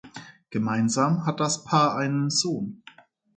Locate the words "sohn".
2.31-2.81